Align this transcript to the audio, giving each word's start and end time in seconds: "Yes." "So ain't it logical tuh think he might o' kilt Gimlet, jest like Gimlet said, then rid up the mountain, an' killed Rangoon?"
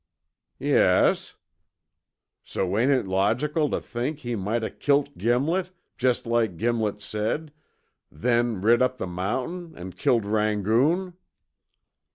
"Yes." 0.57 1.35
"So 2.43 2.75
ain't 2.75 2.91
it 2.91 3.05
logical 3.05 3.69
tuh 3.69 3.81
think 3.81 4.21
he 4.21 4.35
might 4.35 4.63
o' 4.63 4.71
kilt 4.71 5.15
Gimlet, 5.15 5.69
jest 5.95 6.25
like 6.25 6.57
Gimlet 6.57 7.03
said, 7.03 7.53
then 8.11 8.61
rid 8.61 8.81
up 8.81 8.97
the 8.97 9.05
mountain, 9.05 9.77
an' 9.77 9.91
killed 9.91 10.25
Rangoon?" 10.25 11.17